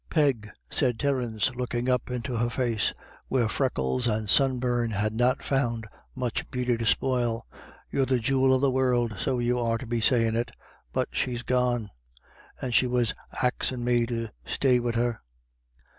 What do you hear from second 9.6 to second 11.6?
to be sayin' it. But she's